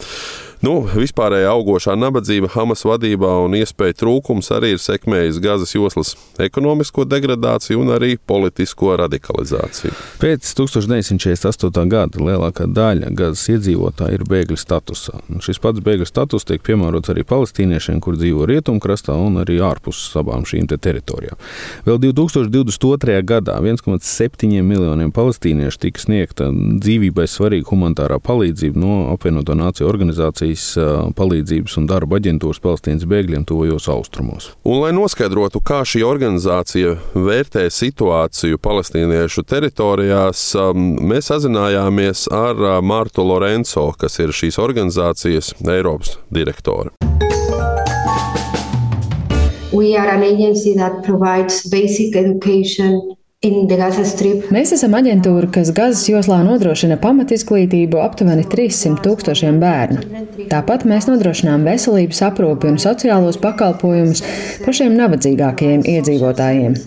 Nu, 0.65 0.79
vispārējā 0.87 1.51
augošā 1.51 1.93
nabadzība 1.99 2.49
Hamas 2.55 2.81
vadībā 2.87 3.29
un 3.43 3.53
iespēju 3.53 3.97
trūkums 3.99 4.47
arī 4.55 4.71
ir 4.73 4.79
sekmējis 4.81 5.37
Gazas 5.43 5.75
joslas 5.75 6.15
ekonomisko 6.41 7.05
degradāciju 7.05 7.83
un 7.83 7.91
arī 7.93 8.15
politisko 8.17 8.95
radikalizāciju. 9.03 9.93
Pēc 10.17 10.47
1948. 10.57 11.85
gada 11.91 12.17
lielākā 12.17 12.65
daļa 12.71 13.11
Gazas 13.13 13.45
iedzīvotāji 13.53 14.17
ir 14.17 14.25
bēgļu 14.31 14.57
statusā. 14.57 15.21
Šis 15.45 15.61
pats 15.61 15.85
bēgļu 15.85 16.09
status 16.09 16.47
tiek 16.49 16.65
piemērots 16.65 17.13
arī 17.13 17.27
palestīniešiem, 17.29 18.01
kur 18.01 18.17
dzīvo 18.17 18.49
rietumkrastā 18.49 19.04
un 19.13 19.37
arī 19.43 19.59
ārpus 19.63 19.99
abām 20.17 20.45
šīm 20.47 20.67
te 20.71 20.79
teritorijām. 20.81 21.37
Vēl 21.85 21.99
2022. 22.01 23.19
gadā 23.27 23.59
1,7 23.61 24.63
miljoniem 24.65 25.13
palestīniešu 25.15 25.81
tika 25.85 26.01
sniegta 26.01 26.49
dzīvībai 26.51 27.27
svarīga 27.29 27.69
humanitārā 27.71 28.19
palīdzība 28.23 28.81
no 28.81 28.97
apvienoto 29.13 29.55
nāciju 29.57 29.89
organizācijas 29.89 30.67
palīdzības 31.17 31.77
un 31.79 31.89
darba 31.89 32.19
aģentūras 32.19 32.61
Palestīnas 32.63 33.07
bēgļiem 33.09 33.45
tuvajos 33.47 33.89
austrumos. 33.91 34.49
Un, 34.63 34.79
lai 34.83 34.91
noskaidrotu, 34.95 35.61
kā 35.65 35.83
šī 35.87 36.03
organizācija 36.07 36.95
vērtē 37.13 37.67
situāciju 37.73 38.61
palestīniešu 38.61 39.45
teritorijās, 39.47 40.47
mēs 40.75 41.31
sazinājāmies 41.31 42.27
ar 42.33 42.81
Martu 42.85 43.25
Lorenzo, 43.25 43.91
kas 43.99 44.19
ir 44.23 44.35
šīs 44.35 44.59
organizācijas 44.61 45.53
Eiropas 45.65 46.17
direktore. 46.33 46.95
We 49.75 49.97
are 49.97 50.07
an 50.07 50.23
agency 50.23 50.73
that 50.75 51.03
provides 51.03 51.67
basic 51.67 52.15
education 52.15 53.14
Mēs 53.43 54.71
esam 54.73 54.95
aģentūra, 54.97 55.49
kas 55.53 55.69
Gazas 55.75 56.05
joslā 56.09 56.39
nodrošina 56.47 56.95
pamatizglītību 56.97 57.99
aptuveni 58.01 58.45
300 58.49 59.03
tūkstošiem 59.05 59.59
bērnu. 59.61 60.23
Tāpat 60.49 60.85
mēs 60.89 61.05
nodrošinām 61.09 61.67
veselības 61.67 62.23
aprūpi 62.25 62.71
un 62.71 62.79
sociālos 62.81 63.37
pakalpojumus 63.43 64.23
pašiem 64.65 64.95
nabadzīgākajiem 64.97 65.85
iedzīvotājiem. 65.93 66.79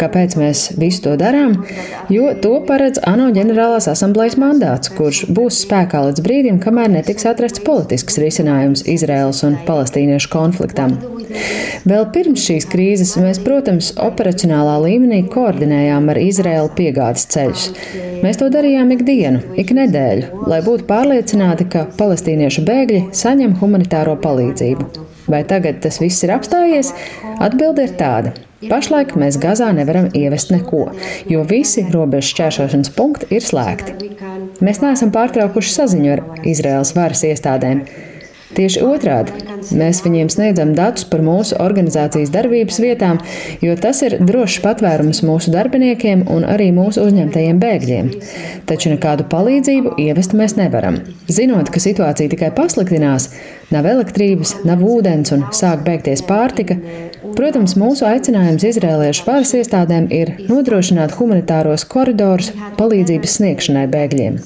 Kāpēc 0.00 0.38
mēs 0.40 0.64
visu 0.80 1.04
to 1.04 1.18
darām? 1.20 1.58
Jo 2.14 2.32
to 2.40 2.54
paredz 2.68 3.02
ANO 3.04 3.28
ģenerālās 3.36 3.90
asamblejas 3.92 4.38
mandāts, 4.40 4.94
kurš 4.94 5.26
būs 5.34 5.60
spēkā 5.66 6.06
līdz 6.08 6.24
brīdim, 6.24 6.62
kamēr 6.62 6.94
netiks 6.94 7.28
atrasts 7.28 7.64
politisks 7.66 8.16
risinājums 8.22 8.86
Izraels 8.88 9.44
un 9.44 9.60
palestīniešu 9.68 10.32
konfliktam. 10.32 10.96
Vēl 11.88 12.06
pirms 12.14 12.42
šīs 12.48 12.66
krīzes 12.70 13.14
mēs, 13.20 13.38
protams, 13.44 13.90
operacionālā 14.00 14.78
līmenī 14.86 15.22
koordinējām 15.88 16.08
ar 16.12 16.18
Izraēlu 16.20 16.70
piegādes 16.76 17.26
ceļus. 17.32 17.68
Mēs 18.22 18.38
to 18.38 18.48
darījām 18.50 18.90
ikdienu, 18.92 19.40
ik 19.56 19.72
nedēļu, 19.72 20.44
lai 20.48 20.60
būtu 20.62 20.86
pārliecināti, 20.88 21.68
ka 21.70 21.86
palestīniešu 21.96 22.64
bēgļi 22.66 23.08
saņem 23.12 23.56
humanitāro 23.60 24.16
palīdzību. 24.20 25.06
Vai 25.28 25.44
tagad 25.44 25.80
tas 25.82 26.00
viss 26.00 26.24
ir 26.24 26.32
apstājies? 26.32 26.92
Atbilde 27.38 27.84
ir 27.84 27.96
tāda. 27.96 28.32
Pašlaik 28.68 29.14
mēs 29.14 29.38
Gazā 29.38 29.70
nevaram 29.72 30.08
ievest 30.16 30.50
neko, 30.50 30.88
jo 31.30 31.44
visi 31.46 31.84
robežu 31.92 32.32
šķērsošanas 32.32 32.90
punkti 32.96 33.28
ir 33.36 33.44
slēgti. 33.44 34.10
Mēs 34.64 34.80
neesam 34.82 35.12
pārtraukuši 35.14 35.74
saziņu 35.76 36.14
ar 36.16 36.24
Izraēlas 36.42 36.94
varas 36.96 37.22
iestādēm. 37.28 37.84
Tieši 38.58 38.80
otrādi, 38.82 39.30
mēs 39.78 40.00
viņiem 40.02 40.28
sniedzam 40.34 40.72
datus 40.74 41.04
par 41.06 41.20
mūsu 41.22 41.54
organizācijas 41.62 42.32
darbības 42.34 42.80
vietām, 42.82 43.20
jo 43.62 43.76
tas 43.78 44.00
ir 44.02 44.16
drošs 44.18 44.56
patvērums 44.64 45.20
mūsu 45.22 45.52
darbiniekiem 45.54 46.24
un 46.34 46.42
arī 46.42 46.72
mūsu 46.74 47.04
uzņemtajiem 47.06 47.60
bēgļiem. 47.62 48.08
Taču 48.66 48.90
nekādu 48.90 49.28
palīdzību 49.30 49.94
ievest 50.02 50.34
mēs 50.34 50.56
nevaram. 50.58 50.98
Zinot, 51.30 51.70
ka 51.70 51.78
situācija 51.84 52.34
tikai 52.34 52.50
pasliktinās, 52.56 53.28
nav 53.70 53.86
elektrības, 53.86 54.56
nav 54.66 54.82
ūdens 54.82 55.36
un 55.38 55.46
sāk 55.54 55.86
beigties 55.86 56.26
pārtika, 56.26 56.80
protams, 57.36 57.74
mūsu 57.78 58.06
aicinājums 58.08 58.64
izrēliešu 58.68 59.26
varas 59.26 59.52
iestādēm 59.58 60.08
ir 60.14 60.34
nodrošināt 60.48 61.14
humanitāros 61.18 61.84
koridorus 61.88 62.50
palīdzības 62.78 63.36
sniegšanai 63.38 63.84
bēgļiem. 63.92 64.38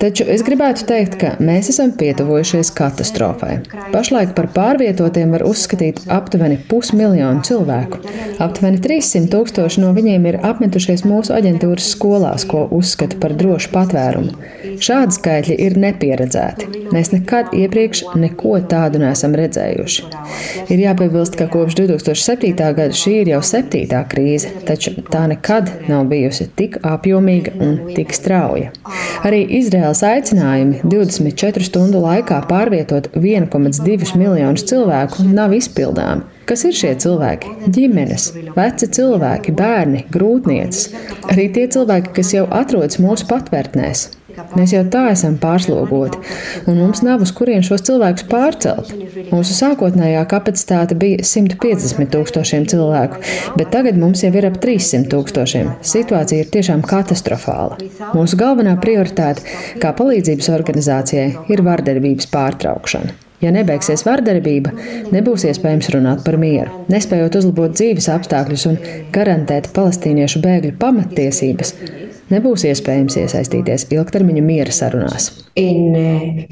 Taču 0.00 0.26
es 0.30 0.44
gribētu 0.46 0.86
teikt, 0.88 1.18
ka 1.20 1.32
mēs 1.42 1.70
esam 1.72 1.92
pietuvojušies 1.98 2.72
katastrofai. 2.76 3.58
Pašlaik 3.92 4.34
par 4.38 4.48
pārvietotiem 4.54 5.34
var 5.34 5.44
uzskatīt 5.48 6.04
aptuveni 6.12 6.58
pusmiljonu 6.70 7.44
cilvēku. 7.46 8.00
Aptuveni 8.42 8.80
300 8.82 9.30
tūkstoši 9.32 9.82
no 9.84 9.92
viņiem 9.96 10.28
ir 10.30 10.40
apmetušies 10.46 11.04
mūsu 11.08 11.34
aģentūras 11.36 11.92
skolās, 11.96 12.46
ko 12.48 12.64
uzskata 12.74 13.18
par 13.22 13.36
drošu 13.38 13.72
patvērumu. 13.74 14.36
Šādi 14.82 15.18
skaitļi 15.18 15.58
ir 15.66 15.78
nepieredzēti. 15.80 16.68
Mēs 16.92 17.12
nekad 17.14 17.52
iepriekš 17.56 18.04
neko 18.18 18.58
tādu 18.70 19.00
neesam 19.02 19.36
redzējuši. 19.38 20.06
Ir 20.72 20.82
jāpiebilst, 20.82 21.36
ka 21.38 21.48
kopš 21.52 21.78
2007. 22.22 22.74
gada 22.78 22.96
šī 22.96 23.14
ir 23.22 23.32
jau 23.34 23.42
septītā 23.44 24.02
krīze, 24.10 24.50
taču 24.66 24.94
tā 25.10 25.26
nekad 25.30 25.70
nav 25.90 26.06
bijusi 26.10 26.48
tik 26.56 26.78
apjomīga 26.86 27.56
un 27.60 27.78
tik 27.96 28.14
strauja. 28.14 28.70
Arī 29.26 29.42
Izraels 29.58 30.02
aicinājumi 30.06 30.82
24 30.86 31.66
stundu 31.66 32.02
laikā 32.02 32.40
pārvietot 32.50 33.10
1 33.18 33.42
1,2 33.50 34.16
miljonus 34.18 34.64
cilvēku 34.68 35.26
nav 35.26 35.54
izpildāmi. 35.56 36.24
Kas 36.46 36.64
ir 36.66 36.74
šie 36.74 36.92
cilvēki? 37.02 37.52
Ģimenes, 37.72 38.30
veci 38.56 38.88
cilvēki, 38.96 39.54
bērni, 39.58 40.06
grūtniecis, 40.12 40.88
arī 41.30 41.46
tie 41.54 41.68
cilvēki, 41.70 42.14
kas 42.18 42.34
jau 42.34 42.48
atrodas 42.50 42.98
mūsu 43.02 43.28
patvērtnēs. 43.30 44.08
Mēs 44.56 44.72
jau 44.74 44.82
tā 44.92 45.04
esam 45.12 45.36
pārslogoti, 45.40 46.20
un 46.70 46.78
mums 46.80 47.02
nav 47.04 47.24
uz 47.24 47.32
kurien 47.36 47.64
šos 47.66 47.84
cilvēkus 47.88 48.26
pārcelt. 48.30 48.92
Mūsu 49.32 49.56
sākotnējā 49.56 50.22
kapacitāte 50.30 50.96
bija 50.98 51.24
150 51.26 52.12
tūkstošiem 52.12 52.68
cilvēku, 52.72 53.22
bet 53.58 53.72
tagad 53.74 53.98
mums 54.00 54.24
jau 54.24 54.32
ir 54.36 54.48
ap 54.48 54.60
300 54.62 55.10
tūkstošiem. 55.12 55.74
Situācija 55.94 56.44
ir 56.44 56.52
tiešām 56.52 56.84
katastrofāla. 56.86 57.80
Mūsu 58.12 58.38
galvenā 58.40 58.76
prioritāte 58.82 59.44
kā 59.82 59.92
palīdzības 59.98 60.52
organizācijai 60.56 61.28
ir 61.52 61.64
vardarbības 61.66 62.32
pārtraukšana. 62.32 63.18
Ja 63.42 63.50
nebeigsies 63.50 64.04
vardarbība, 64.06 64.70
nebūs 65.10 65.42
iespējams 65.48 65.88
runāt 65.96 66.22
par 66.22 66.36
mieru. 66.38 66.84
Nespējot 66.92 67.40
uzlabot 67.40 67.74
dzīves 67.74 68.06
apstākļus 68.14 68.68
un 68.70 68.78
garantēt 69.14 69.72
palestīniešu 69.74 70.42
bēgļu 70.44 70.76
pamattiesības, 70.78 71.74
nebūs 72.30 72.66
iespējams 72.68 73.16
iesaistīties 73.24 73.88
ilgtermiņa 73.90 74.42
miera 74.44 74.74
sarunās. 74.74 75.30
In, 75.58 75.96
uh, 75.96 76.44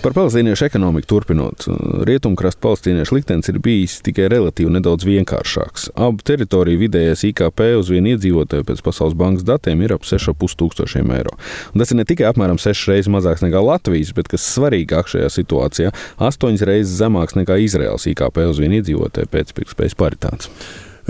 Par 0.00 0.14
palestīniešu 0.16 0.64
ekonomiku 0.64 1.04
turpinot, 1.10 1.66
rietumkrasta 2.08 2.62
palestīniešu 2.64 3.18
liktenis 3.18 3.50
ir 3.52 3.58
bijis 3.60 3.98
tikai 4.00 4.30
relatīvi 4.32 4.72
nedaudz 4.72 5.04
vienkāršāks. 5.04 5.90
Abu 5.92 6.24
teritoriju 6.24 6.80
vidējais 6.80 7.26
IKP 7.28 7.60
uz 7.76 7.90
vienu 7.92 8.14
iedzīvotāju 8.14 8.64
pēc 8.70 8.80
Pasaules 8.86 9.18
bankas 9.20 9.44
datiem 9.44 9.84
ir 9.84 9.92
ap 9.98 10.08
6,5 10.08 10.56
tūkstošiem 10.62 11.12
eiro. 11.18 11.36
Un 11.74 11.84
tas 11.84 11.92
ir 11.92 12.00
ne 12.00 12.08
tikai 12.08 12.30
apmēram 12.30 12.56
6 12.56 12.88
reizes 12.88 13.12
mazāks 13.12 13.44
nekā 13.44 13.60
Latvijas, 13.60 14.14
bet 14.16 14.32
kas 14.32 14.48
svarīgāk 14.56 15.12
šajā 15.12 15.28
situācijā- 15.36 15.92
8 16.30 16.64
reizes 16.64 16.96
zemāks 16.96 17.36
nekā 17.36 17.60
Izraels 17.60 18.08
IKP 18.08 18.46
uz 18.48 18.56
vienu 18.56 18.80
iedzīvotāju 18.80 19.28
pēc 19.28 19.52
pirktspējas 19.52 20.00
paritātes. 20.00 20.48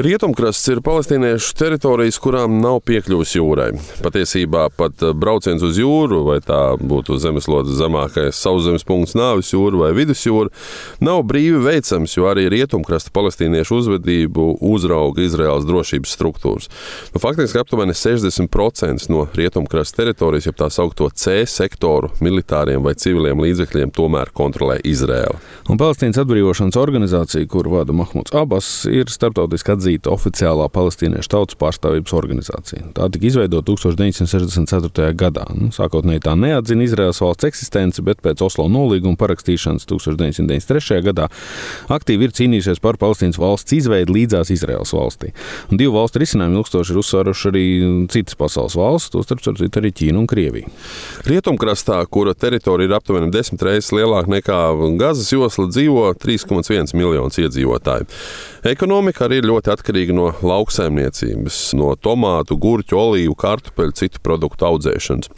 Rietumkrasts 0.00 0.64
ir 0.72 0.78
palestīniešu 0.80 1.50
teritorijas, 1.60 2.16
kurām 2.24 2.54
nav 2.62 2.78
piekļuvis 2.88 3.34
jūrai. 3.36 3.66
Patiesībā 4.00 4.62
pat 4.72 5.02
eh, 5.04 5.10
brauciens 5.12 5.60
uz 5.66 5.76
jūru, 5.76 6.22
vai 6.24 6.38
tā 6.40 6.60
būtu 6.80 7.18
zemeslodes 7.20 7.76
zemākais 7.76 8.38
sauszemes 8.40 8.86
punkts, 8.88 9.12
nāvis 9.18 9.50
jūra 9.52 9.82
vai 9.82 9.90
vidusjūra, 9.98 10.48
nav 11.04 11.20
brīvi 11.28 11.60
veicams, 11.66 12.14
jo 12.16 12.30
arī 12.30 12.46
rietumkrasta 12.54 13.12
palestīniešu 13.12 13.76
uzvedību 13.82 14.46
uzrauga 14.70 15.26
Izraels 15.26 15.66
drošības 15.68 16.16
struktūras. 16.16 16.70
Nu, 17.12 17.20
faktiski 17.20 17.60
aptuveni 17.60 17.92
60% 17.92 19.12
no 19.12 19.26
rietumkrasta 19.36 20.00
teritorijas, 20.00 20.48
jeb 20.48 20.56
tā 20.62 20.70
saucamo 20.72 21.12
C 21.12 21.42
sektoru, 21.44 22.08
militāriem 22.24 22.80
vai 22.80 22.96
civiliem 22.96 23.44
līdzekļiem, 23.44 23.92
tomēr 24.00 24.32
kontrolē 24.32 24.80
Izraela. 24.80 25.36
Un 25.68 25.76
Palestīnas 25.76 26.22
atbrīvošanas 26.24 26.80
organizācija, 26.80 27.52
kur 27.52 27.68
vada 27.68 27.92
Mahmuds 27.92 28.32
Abas, 28.32 28.72
ir 28.88 29.12
starptautiski 29.12 29.76
atzīta 29.76 29.89
atzīta 29.90 30.12
oficiālā 30.14 30.68
palestīniešu 30.70 31.30
tautas 31.30 31.58
pārstāvības 31.58 32.12
organizācija. 32.14 32.92
Tā 32.94 33.08
tika 33.12 33.26
izveidota 33.26 33.72
1964. 33.72 35.14
gadā. 35.14 35.46
Nu, 35.54 35.70
sākotnēji 35.74 36.22
tā 36.24 36.34
neatzina 36.38 36.84
Izraels 36.84 37.20
valsts 37.20 37.44
eksistenci, 37.48 38.02
bet 38.02 38.22
pēc 38.22 38.42
Oslo 38.42 38.68
nolīguma 38.70 39.18
parakstīšanas 39.18 39.86
1993. 39.90 41.00
gadā 41.06 41.28
aktīvi 41.90 42.28
ir 42.28 42.34
cīnījusies 42.36 42.80
par 42.80 42.98
Palestīnas 43.00 43.38
valsts 43.40 43.74
izveidi 43.74 44.14
līdzās 44.14 44.52
Izraels 44.54 44.94
valstī. 44.94 45.32
Un 45.70 45.80
divu 45.80 45.96
valstu 45.98 46.22
risinājumu 46.22 46.62
ilgstoši 46.62 46.94
ir 46.94 47.02
uzsvēruši 47.02 47.50
arī 47.50 47.64
citas 48.12 48.38
pasaules 48.38 48.76
valsts, 48.78 49.14
tostarp 49.14 49.42
arī 49.80 49.92
Ķīna 49.96 50.22
un 50.22 50.28
Krievija. 50.30 50.70
Rietumkrastā, 51.26 51.98
kura 52.10 52.34
teritorija 52.34 52.90
ir 52.90 52.96
aptuveni 52.96 53.30
desmit 53.34 53.62
reizes 53.66 53.92
lielāka 53.96 54.30
nekā 54.30 54.60
Gazas 55.00 55.32
josla, 55.32 55.68
dzīvo 55.70 56.10
3,1 56.20 56.94
miljonus 56.98 57.40
iedzīvotāju. 57.40 58.06
Ekonomika 58.70 59.24
arī 59.24 59.38
ir 59.40 59.48
ļoti 59.48 59.69
atkarīga 59.74 60.14
no 60.16 60.28
lauksaimniecības, 60.44 61.58
no 61.78 61.92
tomātu, 62.00 62.56
gurķu, 62.60 62.98
olīvu, 62.98 63.36
kartupeļu, 63.38 63.96
citu 64.00 64.22
produktu 64.24 64.66
audzēšanas. 64.68 65.30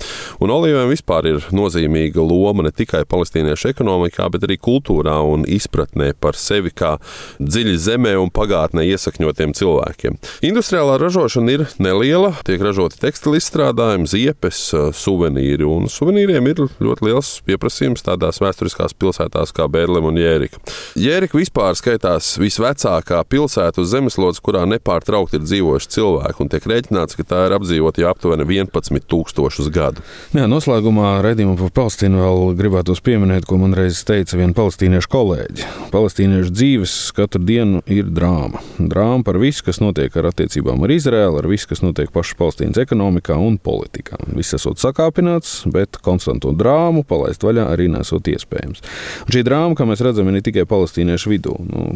Un 0.43 0.53
olīviem 0.55 0.91
vispār 0.93 1.29
ir 1.31 1.47
nozīmīga 1.55 2.23
loma 2.25 2.67
ne 2.67 2.73
tikai 2.75 3.05
palestīniešu 3.09 3.71
ekonomikā, 3.73 4.29
bet 4.33 4.47
arī 4.47 4.59
kultūrā 4.63 5.19
un 5.27 5.47
izpratnē 5.49 6.13
par 6.21 6.39
sevi 6.39 6.73
kā 6.75 6.97
dziļi 7.41 7.77
zemē 7.87 8.15
un 8.21 8.33
pagātnē 8.35 8.85
iesakņotiem 8.93 9.55
cilvēkiem. 9.59 10.19
Industriālā 10.47 10.99
ražošana 11.03 11.57
ir 11.57 11.67
neliela, 11.83 12.33
tiek 12.47 12.63
ražoti 12.65 13.01
tekstilu 13.03 13.39
izstrādājumi, 13.41 14.09
ziepes, 14.11 14.65
suvenīri, 14.99 15.67
un 15.67 15.89
suvenīriem 15.93 16.51
ir 16.53 16.65
ļoti 16.83 17.09
liels 17.09 17.35
pieprasījums 17.47 18.05
tādās 18.07 18.41
vēsturiskās 18.43 18.97
pilsētās 18.99 19.55
kā 19.57 19.69
Bērlem 19.73 20.09
un 20.11 20.21
Jērika. 20.21 20.61
Jērika 20.99 21.39
vispār 21.39 21.77
skaitās 21.79 22.35
visvecākā 22.41 23.23
pilsēta 23.31 23.83
uz 23.83 23.93
zemes 23.93 24.19
zemeslodze, 24.23 24.43
kurā 24.43 24.63
nepārtraukti 24.71 25.39
ir 25.39 25.47
dzīvojuši 25.47 25.91
cilvēki, 25.91 26.41
un 26.43 26.51
tiek 26.53 26.67
rēķināts, 26.67 27.17
ka 27.17 27.25
tā 27.27 27.41
ir 27.49 27.57
apdzīvota 27.57 28.03
jau 28.03 28.11
aptuveni 28.13 28.47
11,000 28.47 29.73
gadu. 29.73 30.03
Jā, 30.37 30.47
noslēgumā 30.51 31.23
raidījumā 31.25 31.57
par 31.59 31.73
Palestīnu 31.83 32.23
vēl 32.23 32.55
gribētos 32.59 33.03
pieminēt, 33.03 33.47
ko 33.47 33.59
man 33.59 33.75
reiz 33.75 34.03
teica 34.07 34.39
viena 34.39 34.55
palestīniešu 34.57 35.11
kolēģi. 35.13 35.67
Palestīniešu 35.93 36.53
dzīves 36.55 36.97
katru 37.17 37.43
dienu 37.47 37.83
ir 37.91 38.11
drāma. 38.11 38.63
Drāma 38.79 39.25
par 39.27 39.39
visu, 39.43 39.65
kas 39.67 39.83
notiek 39.83 40.15
ar 40.17 40.31
attiecībām 40.31 40.85
ar 40.85 40.95
Izraēlu, 40.95 41.41
ar 41.43 41.51
visu, 41.51 41.69
kas 41.73 41.83
notiek 41.85 42.13
pašā 42.15 42.39
Palestīnas 42.39 42.81
ekonomikā 42.83 43.37
un 43.39 43.59
politikā. 43.63 44.21
Viss 44.37 44.55
esot 44.57 44.81
sakāpināts, 44.83 45.63
bet 45.73 45.99
konstantu 46.05 46.55
drāmu 46.57 47.05
palaist 47.09 47.45
vaļā 47.45 47.67
arī 47.73 47.89
nesot 47.93 48.29
iespējams. 48.33 48.85
Un 49.27 49.35
šī 49.35 49.45
drāma, 49.47 49.77
kā 49.79 49.87
mēs 49.89 50.05
redzam, 50.05 50.29
ir 50.31 50.39
ne 50.39 50.45
tikai 50.45 50.67
palestīniešu 50.69 51.33
vidū, 51.33 51.57
nu, 51.67 51.87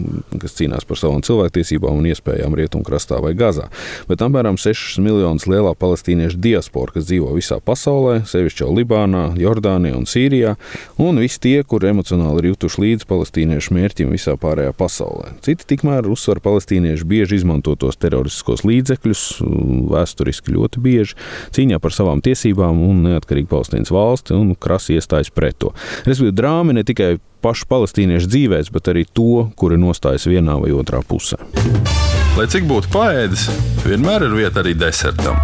kas 0.42 0.56
cīnās 0.58 0.86
par 0.88 1.00
savām 1.00 1.24
cilvēktiesībām 1.26 2.00
un 2.00 2.08
iespējām 2.10 2.15
rietumkrastā 2.24 3.20
vai 3.22 3.34
Gazā, 3.38 3.68
bet 4.08 4.22
apmēram 4.24 4.58
6 4.60 5.00
miljonus 5.04 5.46
lielā 5.50 5.74
palestīniešu 5.78 6.40
diaspora, 6.42 6.94
kas 6.96 7.08
dzīvo 7.08 7.32
visā 7.36 7.58
pasaulē, 7.60 8.22
sevišķi 8.28 8.64
jau 8.64 8.72
Libānā, 8.74 9.28
Jordānijā 9.40 9.96
un 9.98 10.06
Sīrijā, 10.08 10.56
un 11.02 11.20
visi 11.22 11.40
tie, 11.42 11.56
kuri 11.66 11.90
emocionāli 11.92 12.42
ir 12.42 12.50
jutuši 12.52 12.82
līdzi 12.84 13.08
palestīniešu 13.10 13.76
mērķim 13.76 14.12
visā 14.14 14.36
pārējā 14.40 14.74
pasaulē. 14.76 15.34
Citi 15.46 15.68
tikmēr 15.74 16.08
uzsver 16.10 16.40
palestīniešu 16.44 17.08
bieži 17.08 17.40
izmantotos 17.40 17.98
teroristiskos 18.00 18.64
līdzekļus, 18.66 19.24
vēsturiski 19.92 20.54
ļoti 20.56 20.82
bieži, 20.82 21.18
cīņā 21.56 21.80
par 21.82 21.94
savām 21.94 22.22
tiesībām 22.24 22.82
un 22.86 23.04
neatkarīgu 23.10 23.50
Palestīnas 23.52 23.92
valsti 23.94 24.36
un 24.36 24.54
krasi 24.58 24.96
iestājas 24.96 25.32
pret 25.34 25.58
to. 25.62 25.72
Respektīvi, 26.06 26.36
drāma 26.36 26.76
ne 26.76 26.84
tikai 26.86 27.16
pašu 27.46 27.68
palestīniešu 27.70 28.30
dzīvēs, 28.32 28.72
bet 28.74 28.90
arī 28.90 29.06
to, 29.06 29.46
kuri 29.58 29.78
nostājas 29.78 30.26
vienā 30.30 30.58
vai 30.62 30.74
otrā 30.74 31.02
pusē. 31.06 31.38
Lai 32.36 32.48
cik 32.52 32.66
būtu 32.68 32.90
paēdis, 32.92 33.46
vienmēr 33.86 34.26
ir 34.26 34.34
vieta 34.42 34.64
arī 34.64 34.74
desertam. 34.76 35.38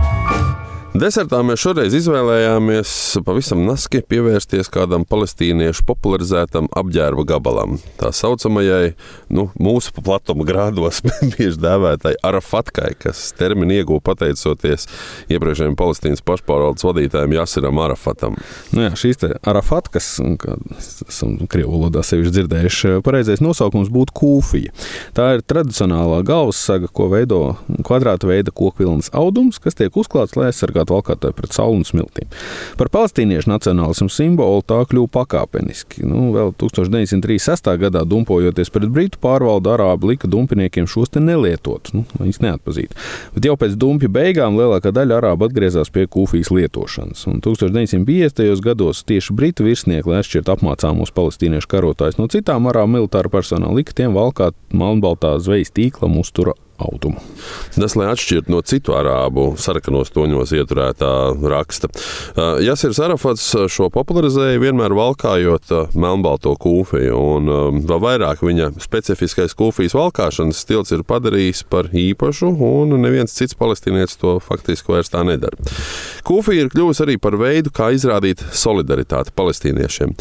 Desertā 0.92 1.38
mēs 1.40 1.62
šoreiz 1.62 1.94
izvēlējāmies 1.96 2.90
pavisam 3.24 3.62
naski 3.64 4.02
pievērsties 4.04 4.68
kādam 4.68 5.06
palestīniešu 5.08 5.86
popularizētam 5.88 6.66
apģērba 6.68 7.22
gabalam. 7.30 7.78
Tā 7.96 8.10
saucamajai, 8.12 8.90
nu, 9.32 9.46
mūsu 9.56 9.94
platuma 10.04 10.44
grādos 10.44 11.00
bieži 11.32 11.56
dēvētai 11.62 12.12
Arafatkai, 12.28 12.90
kas 13.00 13.22
terminu 13.38 13.78
ieguva 13.78 14.02
pateicoties 14.10 14.84
iepriekšējiem 15.32 15.78
Palestīnas 15.80 16.20
pašpārvaldes 16.28 16.84
vadītājiem 16.84 17.38
Jasiram 17.38 17.80
Arafatam. 17.80 18.36
Nu 18.76 18.84
jā, 18.84 18.92
šīs 18.92 19.24
Arafatkas, 19.40 20.10
kā 20.44 20.58
esam 20.76 21.38
krievu 21.48 21.72
valodā 21.78 22.04
sevišķi 22.04 22.34
dzirdējuši, 22.36 22.94
pareizais 23.08 23.40
nosaukums 23.40 23.88
būtu 23.96 24.18
kūfija. 24.20 24.76
Tā 25.16 25.30
ir 25.38 25.46
tradicionālā 25.48 26.20
galvassaga, 26.28 26.92
ko 26.92 27.08
veido 27.16 27.42
kvadrāta 27.80 28.28
veida 28.28 28.52
kokvilnas 28.52 29.08
audums, 29.16 29.56
kas 29.56 29.80
tiek 29.80 29.96
uzklāts, 29.96 30.36
lai 30.36 30.52
aizsargātu 30.52 30.81
aizsargāt 30.82 30.90
valkātāju 30.90 31.34
pret 31.36 31.52
sauli 31.52 31.80
un 31.80 31.84
smiltīm. 31.84 32.28
Par 32.78 32.90
palestīniešu 32.92 33.50
nacionālismu 33.50 34.10
simbolu 34.10 34.62
tā 34.62 34.84
kļuva 34.86 35.10
pakāpeniski. 35.12 36.04
Nu, 36.04 36.32
vēl 36.34 36.52
1936. 36.58 37.78
gadā 37.78 38.04
dumpojoties 38.04 38.70
pret 38.70 38.90
britu 38.90 39.18
pārvaldu, 39.22 39.72
arābu 39.72 40.12
lika 40.12 40.28
dumpiniekiem 40.28 40.86
šos 40.86 41.12
te 41.12 41.20
nelietot. 41.20 41.92
Nu, 41.92 42.04
viņus 42.18 42.42
neatpazīt. 42.42 42.94
Bet 43.34 43.46
jau 43.46 43.56
pēc 43.56 43.76
dumpju 43.76 44.10
beigām 44.12 44.56
lielākā 44.58 44.92
daļa 44.92 45.20
arābu 45.20 45.48
atgriezās 45.48 45.90
pie 45.92 46.06
kūfijas 46.06 46.52
lietošanas. 46.52 47.26
Un 47.30 47.40
1950. 47.44 48.60
gados 48.62 49.04
tieši 49.04 49.34
britu 49.34 49.66
virsnieki, 49.66 50.08
lai 50.08 50.22
atšķirtu 50.22 50.56
apmācāmos 50.56 51.14
palestīniešu 51.14 51.70
karotājus 51.70 52.18
no 52.20 52.28
citām 52.30 52.68
arābu 52.70 52.98
militāru 52.98 53.32
personām, 53.32 53.74
lika 53.76 53.94
tiem 53.96 54.14
valkāt 54.16 54.56
melnbaltā 54.72 55.36
zvejas 55.42 55.72
tīklam 55.74 56.18
uztura 56.20 56.56
audumu. 56.82 57.20
Tas, 57.76 57.96
lai 57.98 58.10
atšķirtu 58.12 58.52
no 58.52 58.60
citu 58.66 58.96
arābu 58.96 59.52
sarkanos 59.60 60.12
toņos 60.14 60.52
ieturētā 60.58 61.12
raksta. 61.52 61.90
Jāsir 62.62 62.94
Arafats 63.02 63.48
šo 63.72 63.88
popularizēja 63.92 64.60
vienmēr 64.62 64.94
valkājot 64.94 65.72
uh, 65.74 65.94
melnbalto 65.98 66.52
kūfiju, 66.60 67.18
un 67.36 67.50
vēl 67.88 68.02
vairāk 68.02 68.44
viņa 68.44 68.72
specifiskais 68.82 69.56
kūfijas 69.58 69.96
valkāšanas 69.96 70.62
stils 70.64 70.92
ir 70.94 71.04
padarījis 71.08 71.64
par 71.72 71.90
īpašu, 71.90 72.52
un 72.66 72.96
neviens 73.02 73.34
cits 73.34 73.56
palestīnietis 73.58 74.20
to 74.20 74.36
faktiski 74.44 74.94
vairs 74.94 75.12
tā 75.12 75.24
nedara. 75.26 75.58
Kūfija 76.26 76.66
ir 76.66 76.72
kļuvusi 76.72 77.06
arī 77.06 77.18
par 77.22 77.38
veidu, 77.40 77.72
kā 77.74 77.92
izrādīt 77.96 78.44
solidaritāti 78.54 79.34
palestīniešiem. 79.38 80.14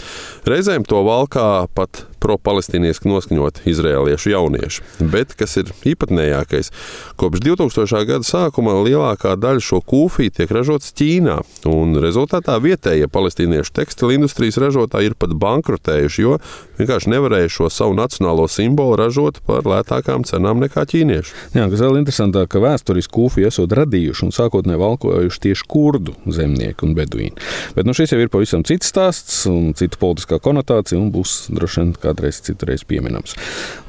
Reizēm 0.50 0.88
to 0.88 1.04
valkā 1.06 1.50
pat 1.76 2.06
pro-palestīniešu 2.22 3.10
noskaņot 3.10 3.64
izrēliešu 3.70 4.34
jaunieši. 4.34 4.86
Bet, 5.14 5.36
kas 5.40 5.58
ir 5.62 5.72
īpatnējākais, 5.92 6.72
kopš 7.20 7.44
2000. 7.46 8.04
gada 8.10 8.28
sākuma 8.28 8.78
lielākā 8.86 9.36
daļa 9.42 9.64
šo 9.66 9.82
kūfiju 9.86 10.36
tiek 10.38 10.54
ražotas 10.54 10.94
Ķīnā, 10.98 11.40
un 11.72 11.98
rezultātā 12.04 12.58
vietējie 12.62 13.10
palestīniešu 13.12 13.76
tekstilu 13.82 14.16
industrijas 14.20 14.60
ražotāji 14.62 15.12
ir 15.12 15.18
pat 15.20 15.34
bankrotējuši, 15.42 16.26
jo 16.26 16.38
vienkārši 16.80 17.14
nevarēja 17.14 17.52
šo 17.58 17.70
savu 17.74 17.96
nacionālo 17.98 18.48
simbolu 18.52 18.98
ražot 19.00 19.42
par 19.48 19.68
lētākām 19.70 20.26
cenām 20.28 20.62
nekā 20.64 20.86
ķīnieši. 20.92 21.36
Jā, 21.58 21.68
kas 21.72 21.84
vēl 21.84 22.02
interesantāk, 22.02 22.52
ka 22.54 22.62
vēsturiski 22.64 23.14
kūfiju 23.16 23.50
esot 23.50 23.74
radījuši 23.82 24.28
un 24.28 24.36
sākotnēji 24.36 24.82
valkojuši 24.82 25.44
tieši 25.48 25.68
kurdu 25.72 26.16
zemnieki 26.30 26.88
un 26.88 26.96
beduīni. 26.98 27.48
Bet 27.76 27.88
nu, 27.88 27.96
šis 27.98 28.14
jau 28.14 28.22
ir 28.22 28.32
pavisam 28.34 28.66
cits 28.68 28.92
stāsts 28.92 29.44
un 29.50 29.74
cita 29.78 30.00
politiskā 30.02 30.42
konotācija 30.44 31.00
un 31.00 31.12
būs 31.14 31.52
droši 31.54 31.82
vien 31.82 31.94
kādreiz 32.12 32.43
citreiz 32.45 32.86
pieminams. 32.88 33.36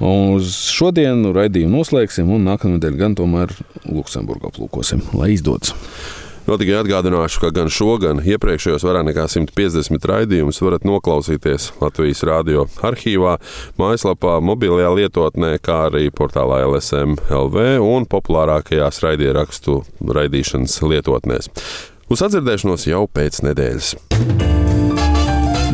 Uz 0.00 0.56
šodienu 0.72 1.34
raidījumu 1.36 1.82
noslēgsim 1.82 2.32
un 2.32 2.48
nākamā 2.48 2.78
nedēļa 2.78 3.04
gan 3.04 3.18
tomēr 3.18 3.54
Luksemburgā 3.90 4.54
plūkosim. 4.56 5.04
Lai 5.18 5.34
izdodas! 5.36 5.76
Vēl 6.42 6.58
tikai 6.58 6.80
atgādināšu, 6.80 7.38
ka 7.38 7.52
gan 7.54 7.68
šo, 7.70 7.92
gan 8.02 8.18
iepriekšējos 8.26 8.82
vairāk 8.82 9.04
nekā 9.06 9.28
150 9.30 10.06
raidījumus 10.10 10.58
varat 10.64 10.82
noklausīties 10.88 11.68
Latvijas 11.78 12.24
radio 12.26 12.64
arhīvā, 12.82 13.36
mājaslapā, 13.78 14.40
mobilajā 14.42 14.90
lietotnē, 14.98 15.52
kā 15.62 15.84
arī 15.92 16.08
portālā 16.10 16.64
LSM 16.66 17.14
LV 17.30 17.68
un 17.86 18.08
populārākajās 18.10 18.98
raidierakstu 19.06 19.78
raidīšanas 20.02 20.80
lietotnēs. 20.82 21.52
Uz 22.10 22.26
atdzirdēšanos 22.26 22.90
jau 22.90 23.06
pēc 23.06 23.38
nedēļas. 23.46 23.94